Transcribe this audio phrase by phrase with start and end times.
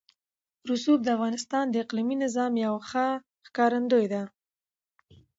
[0.69, 3.07] رسوب د افغانستان د اقلیمي نظام یوه ښه
[3.47, 4.23] ښکارندوی ده.